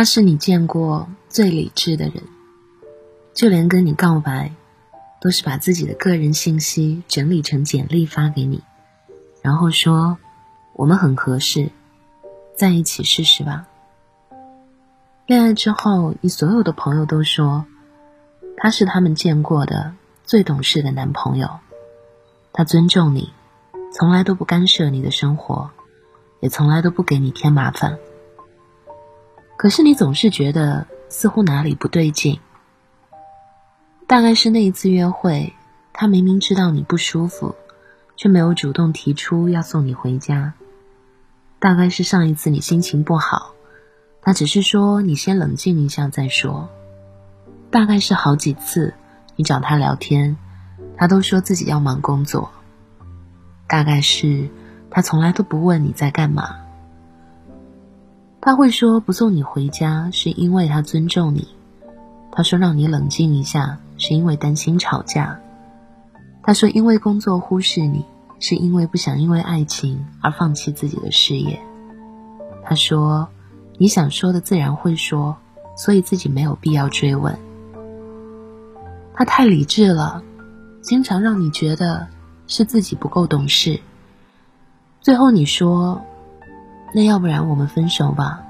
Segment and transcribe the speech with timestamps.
[0.00, 2.22] 他是你见过最理智的人，
[3.34, 4.50] 就连跟你告白，
[5.20, 8.62] 都是把自己的个人信息整理成简历发给你，
[9.42, 10.16] 然后说
[10.72, 11.70] 我们很合适，
[12.56, 13.66] 在一起试试吧。
[15.26, 17.66] 恋爱之后，你所有的朋友都说
[18.56, 19.92] 他是他们见过的
[20.24, 21.58] 最懂事的男朋友，
[22.54, 23.34] 他尊重你，
[23.92, 25.70] 从来都不干涉你的生活，
[26.40, 27.98] 也从来都不给你添麻烦。
[29.60, 32.40] 可是你总是觉得似乎哪里不对劲，
[34.06, 35.52] 大概是那一次约会，
[35.92, 37.54] 他明明知道你不舒服，
[38.16, 40.54] 却没有主动提出要送你回家；
[41.58, 43.52] 大概是上一次你心情不好，
[44.22, 46.68] 他只是说你先冷静一下再说；
[47.70, 48.94] 大概是好几次
[49.36, 50.38] 你找他聊天，
[50.96, 52.48] 他都说自己要忙工作；
[53.68, 54.48] 大概是
[54.90, 56.56] 他从来都不问你在干嘛。
[58.42, 61.46] 他会说不送你回家是因为他尊重你，
[62.32, 65.38] 他说让你冷静一下是因为担心吵架，
[66.42, 68.02] 他说因为工作忽视你
[68.38, 71.60] 是因为不想因为爱情而放弃自己的事业，
[72.64, 73.28] 他说
[73.76, 75.36] 你想说的自然会说，
[75.76, 77.38] 所以自己没有必要追问。
[79.12, 80.22] 他太理智了，
[80.80, 82.08] 经常让你觉得
[82.46, 83.78] 是自己不够懂事。
[85.02, 86.00] 最后你说。
[86.92, 88.42] 那要不然我们分手吧。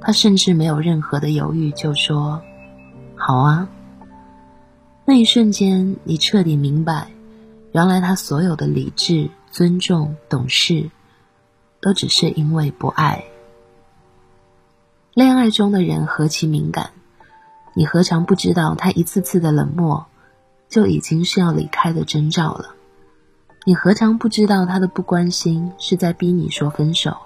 [0.00, 2.42] 他甚至没有任何的犹豫，就说
[3.16, 3.68] ：“好啊。”
[5.06, 7.08] 那一瞬间，你彻底明白，
[7.72, 10.90] 原来他所有的理智、尊重、懂事，
[11.80, 13.24] 都只是因为不爱。
[15.12, 16.90] 恋爱中的人何其敏感，
[17.74, 20.06] 你何尝不知道，他一次次的冷漠，
[20.68, 22.73] 就已经是要离开的征兆了。
[23.66, 27.16] 你何尝不知道他的不关心是在逼你说分手？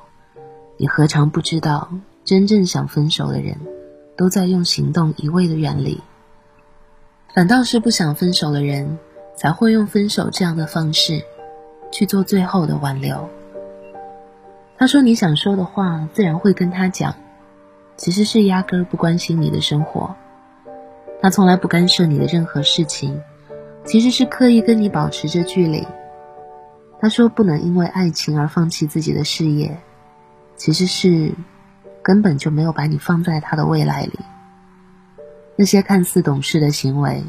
[0.76, 1.90] 你何尝不知道
[2.24, 3.56] 真正想分手的人，
[4.16, 6.00] 都在用行动一味的远离。
[7.34, 9.00] 反倒是不想分手的人，
[9.34, 11.24] 才会用分手这样的方式，
[11.90, 13.28] 去做最后的挽留。
[14.76, 17.16] 他说你想说的话，自然会跟他讲，
[17.96, 20.14] 其实是压根儿不关心你的生活。
[21.20, 23.20] 他从来不干涉你的任何事情，
[23.84, 25.84] 其实是刻意跟你保持着距离。
[27.00, 29.80] 他说：“不能因为爱情而放弃自己的事业，
[30.56, 31.32] 其实是
[32.02, 34.18] 根本就没有把你放在他的未来里。
[35.54, 37.24] 那些看似懂事的行为，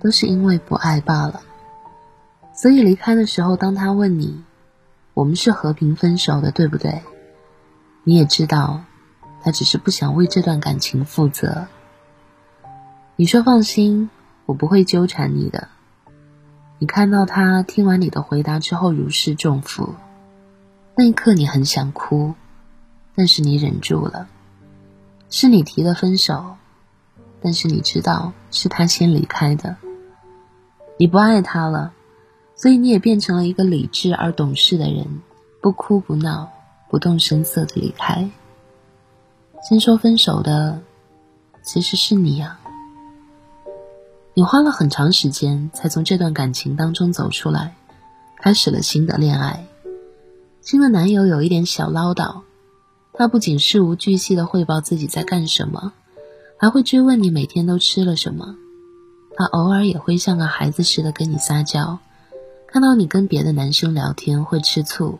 [0.00, 1.42] 都是因为不爱罢了。
[2.54, 4.44] 所以离开的时候，当他问你
[5.14, 7.02] ：‘我们是和平分手的，对不对？’
[8.04, 8.84] 你也知道，
[9.42, 11.66] 他只是不想为这段感情负责。
[13.16, 14.08] 你说放心，
[14.46, 15.66] 我不会纠缠你的。”
[16.80, 19.94] 你看到他听完你的回答之后如释重负，
[20.96, 22.34] 那一刻你很想哭，
[23.16, 24.28] 但是你忍住了。
[25.28, 26.56] 是你提的分手，
[27.42, 29.76] 但是你知道是他先离开的。
[30.98, 31.92] 你不爱他了，
[32.54, 35.20] 所以你也变成了一个理智而懂事的人，
[35.60, 36.48] 不哭不闹，
[36.88, 38.30] 不动声色的离开。
[39.68, 40.80] 先说分手的，
[41.62, 42.60] 其实是你啊。
[44.38, 47.74] 你花了很长时间才从这段感情当中走出来，
[48.36, 49.66] 开始了新的恋爱。
[50.60, 52.42] 新的男友有一点小唠叨，
[53.14, 55.92] 他不仅事无巨细的汇报自己在干什么，
[56.56, 58.54] 还会追问你每天都吃了什么。
[59.36, 61.98] 他偶尔也会像个孩子似的跟你撒娇，
[62.68, 65.18] 看到你跟别的男生聊天会吃醋，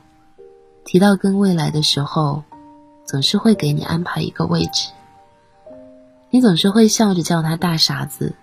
[0.85, 2.45] 提到跟未来的时候，
[3.05, 4.91] 总是会给你安排一个位置。
[6.31, 8.37] 你总是会笑着叫他大傻子。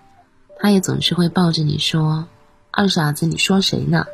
[0.58, 2.26] 他也总是会抱着你说
[2.72, 4.06] ：“二傻子，你说谁呢？”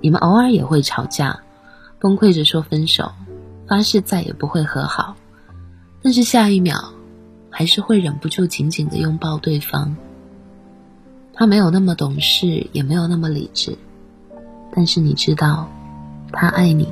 [0.00, 1.40] 你们偶尔也会吵架，
[1.98, 3.12] 崩溃着说分手，
[3.66, 5.16] 发誓再也不会和好。
[6.02, 6.92] 但是下一秒，
[7.48, 9.96] 还是会忍不住紧紧的拥抱对方。
[11.32, 13.78] 他没有那么懂事，也没有那么理智，
[14.74, 15.68] 但是你知道，
[16.30, 16.86] 他爱你。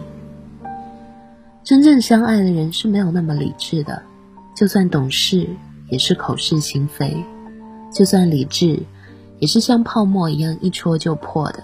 [1.63, 4.03] 真正相爱的人是没有那么理智的，
[4.57, 5.47] 就算懂事，
[5.91, 7.25] 也是口是心非。
[7.93, 8.83] 就算理智，
[9.39, 11.63] 也是像泡沫一样一戳就破的。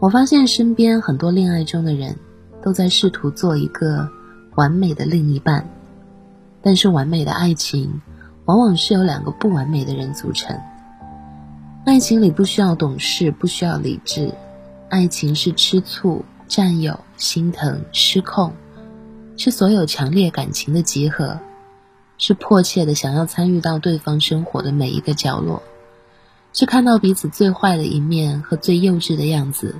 [0.00, 2.16] 我发现身边很多恋爱中的人，
[2.62, 4.08] 都在试图做一个
[4.56, 5.68] 完美的另一半，
[6.60, 8.00] 但是完美的爱情，
[8.44, 10.56] 往往是由两个不完美的人组成。
[11.84, 14.32] 爱情里不需要懂事，不需要理智，
[14.88, 18.52] 爱情是吃醋、占有、心疼、失控，
[19.36, 21.38] 是所有强烈感情的集合。
[22.18, 25.62] 是迫切的想要参与到对方生活的每一个角落，
[26.52, 29.76] 是看到彼此最坏的一面和最幼稚的样子，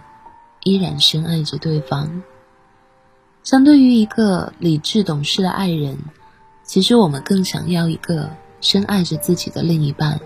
[0.62, 2.22] 依然深爱着对方。
[3.42, 5.98] 相对于一个理智懂事的爱人，
[6.64, 8.30] 其实我们更想要一个
[8.60, 10.20] 深爱着自己的另一半。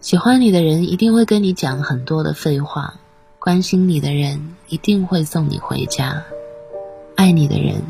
[0.00, 2.94] 喜欢你的人一定会跟你讲很多的废话，
[3.38, 6.22] 关心你的人一定会送你回家，
[7.16, 7.82] 爱你的人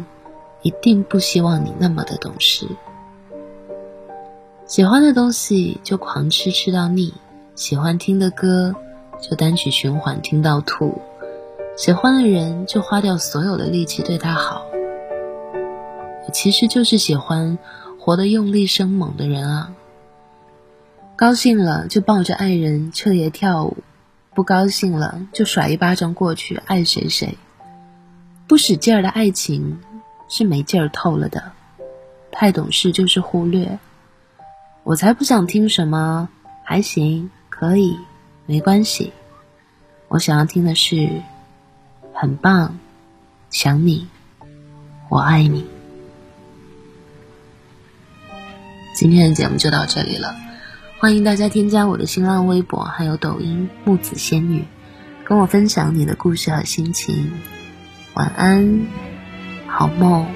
[0.62, 2.66] 一定不希望你那么的懂事。
[4.66, 7.14] 喜欢的东西就狂吃吃到腻，
[7.54, 8.74] 喜欢听的歌
[9.20, 11.00] 就单曲循环听到吐。
[11.76, 14.66] 喜欢的人就花掉所有的力气对他好，
[16.26, 17.56] 我其实就是喜欢
[18.00, 19.72] 活得用力生猛的人啊。
[21.16, 23.76] 高兴了就抱着爱人彻夜跳舞，
[24.34, 27.38] 不高兴了就甩一巴掌过去爱谁谁。
[28.46, 29.78] 不使劲儿的爱情
[30.28, 31.52] 是没劲儿透了的，
[32.30, 33.78] 太懂事就是忽略。
[34.84, 36.28] 我才不想听什么
[36.64, 37.98] 还行可以
[38.46, 39.12] 没关系，
[40.08, 41.08] 我想要听的是。
[42.20, 42.76] 很棒，
[43.48, 44.08] 想你，
[45.08, 45.64] 我爱你。
[48.92, 50.34] 今天的节目就到这里了，
[50.98, 54.64] 欢迎大家添加我的新浪微博还有抖音木子仙女，
[55.24, 57.30] 跟我分享你的故事和心情。
[58.14, 58.88] 晚安，
[59.78, 60.26] 好梦。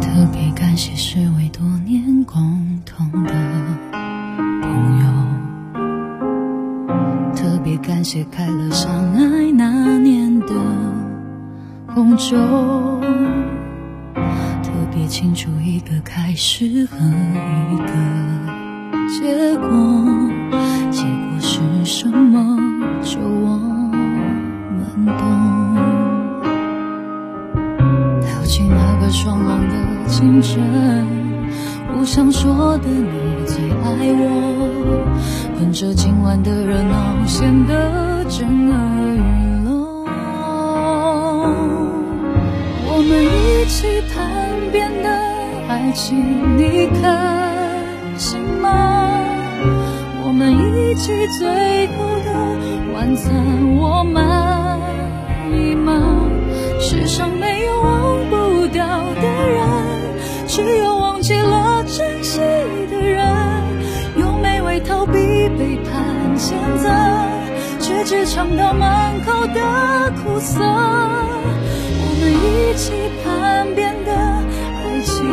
[0.00, 3.32] 特别感谢十位多年共同的
[4.60, 5.06] 朋友，
[7.36, 10.52] 特别感谢开了相爱那年的
[11.94, 12.36] 红酒，
[14.64, 16.96] 特别清楚一个开始和
[17.72, 18.59] 一个
[19.20, 19.26] 结
[19.58, 19.68] 果，
[20.90, 22.56] 结果是什么，
[23.02, 23.58] 就我
[24.72, 25.22] 们懂。
[28.22, 29.74] 跳进那个双浪的。
[30.08, 30.58] 清晨，
[31.92, 35.04] 不想说的你最爱我，
[35.58, 39.18] 跟着今晚的热闹，显得震耳欲
[39.66, 40.04] 聋。
[42.88, 44.16] 我们一起谈
[44.72, 45.10] 遍的
[45.68, 47.39] 爱情，你看
[50.90, 52.32] 一起最后的
[52.92, 53.32] 晚餐，
[53.76, 54.76] 我满
[55.52, 56.28] 意吗？
[56.80, 59.62] 世上没有忘不掉的人。
[60.48, 62.40] 只有忘记了珍惜
[62.90, 63.24] 的人，
[64.16, 65.12] 用美味逃避
[65.56, 66.88] 背叛谴责，
[67.78, 70.58] 却只尝到满口的苦涩。
[70.60, 72.90] 我们一起
[73.22, 75.24] 叛变的爱情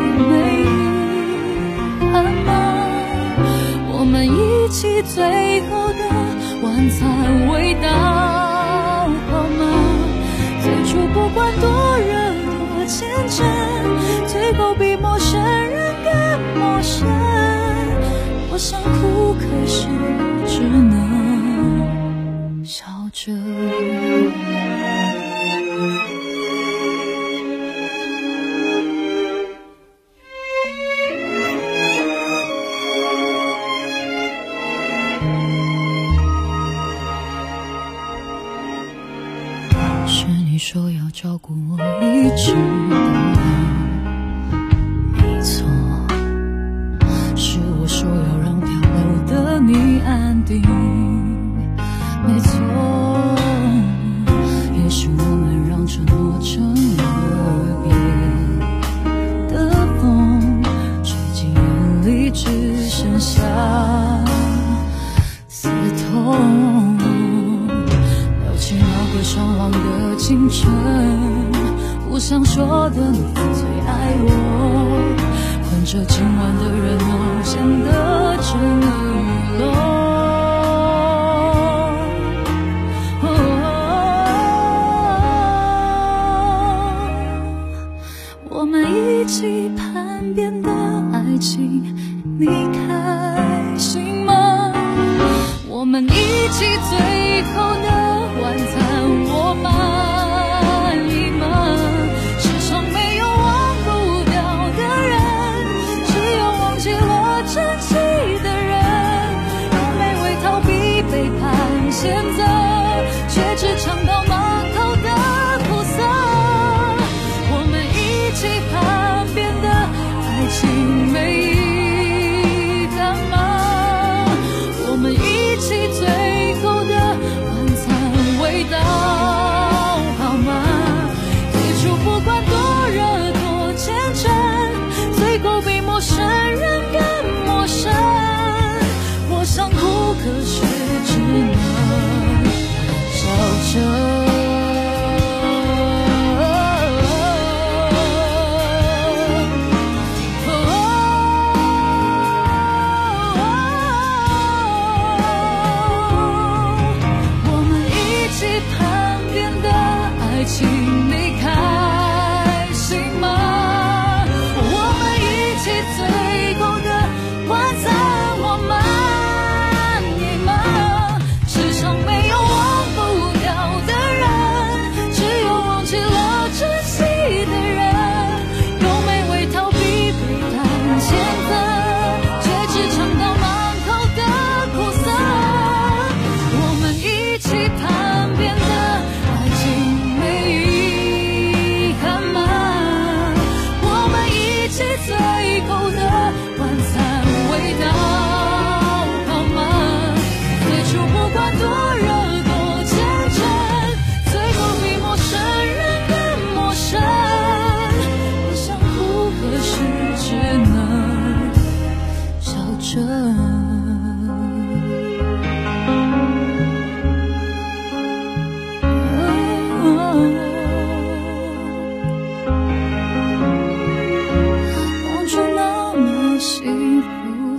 [4.80, 6.04] 起最后的
[6.62, 9.66] 晚餐味道好吗？
[10.62, 12.14] 最初不管多热
[12.46, 13.44] 多天真，
[14.28, 17.08] 最后比陌生人更陌生。
[18.52, 18.58] 我。
[18.60, 19.88] 想哭，可是
[20.48, 21.17] 只能
[40.58, 42.52] 你说要照顾我，一直
[42.90, 43.67] 到老
[70.68, 70.76] 清晨，
[72.10, 73.20] 不想说的你
[73.54, 74.28] 最爱我，
[75.64, 77.10] 混着今晚的热闹，
[77.42, 77.56] 显
[77.86, 77.88] 得
[78.42, 78.60] 沉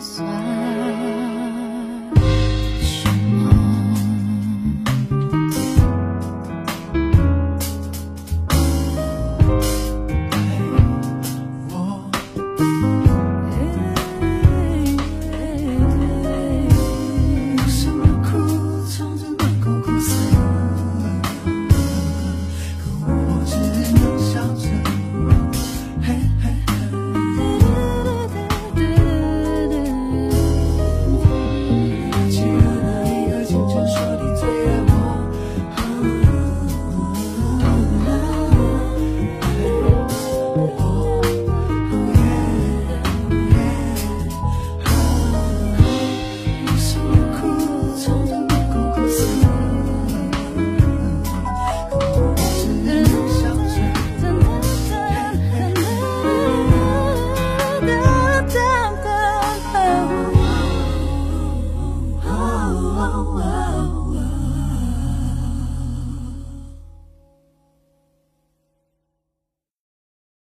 [0.00, 0.57] 算